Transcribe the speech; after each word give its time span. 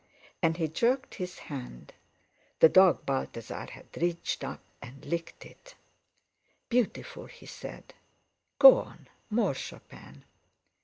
And 0.41 0.57
he 0.57 0.67
jerked 0.67 1.13
his 1.13 1.37
hand; 1.37 1.93
the 2.59 2.67
dog 2.69 3.05
Balthasar 3.05 3.67
had 3.69 3.85
reached 3.95 4.43
up 4.43 4.61
and 4.81 5.05
licked 5.05 5.45
it. 5.45 5.75
"Beautiful!" 6.69 7.27
He 7.27 7.45
said: 7.45 7.93
"Go 8.57 8.77
on—more 8.79 9.53
Chopin!" 9.53 10.23